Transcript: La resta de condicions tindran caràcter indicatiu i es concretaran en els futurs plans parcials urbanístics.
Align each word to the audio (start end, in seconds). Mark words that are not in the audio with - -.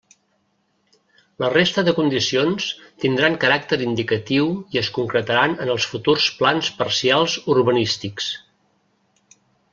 La 1.43 1.49
resta 1.53 1.83
de 1.89 1.91
condicions 1.99 2.69
tindran 3.03 3.37
caràcter 3.43 3.79
indicatiu 3.89 4.49
i 4.77 4.81
es 4.83 4.91
concretaran 4.97 5.55
en 5.67 5.75
els 5.75 5.87
futurs 5.93 6.27
plans 6.41 6.73
parcials 6.81 7.37
urbanístics. 7.59 8.33